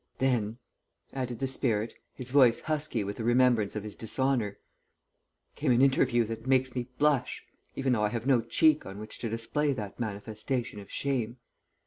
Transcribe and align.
"Then," 0.17 0.57
added 1.13 1.37
the 1.37 1.45
spirit, 1.45 1.93
his 2.15 2.31
voice 2.31 2.61
husky 2.61 3.03
with 3.03 3.17
the 3.17 3.23
remembrance 3.23 3.75
of 3.75 3.83
his 3.83 3.95
dishonour, 3.95 4.57
"came 5.55 5.71
an 5.71 5.83
interview 5.83 6.23
that 6.23 6.47
makes 6.47 6.73
me 6.73 6.89
blush, 6.97 7.43
even 7.75 7.93
though 7.93 8.01
I 8.05 8.09
have 8.09 8.25
no 8.25 8.41
cheek 8.41 8.83
on 8.83 8.97
which 8.97 9.19
to 9.19 9.29
display 9.29 9.73
that 9.73 9.99
manifestation 9.99 10.79
of 10.79 10.89
shame. 10.91 11.37